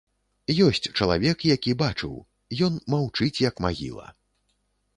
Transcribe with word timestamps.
Ёсць 0.67 0.87
чалавек, 0.99 1.43
які 1.55 1.75
бачыў, 1.83 2.15
ён 2.69 2.79
маўчыць 2.97 3.41
як 3.49 3.63
магіла. 3.67 4.07